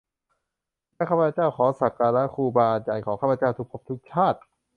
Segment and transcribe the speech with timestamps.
[0.95, 4.39] และข้าพเจ้าขอสักการะครูบาอาจารย์ของข้าพเจ้าทุกภพทุกชาติ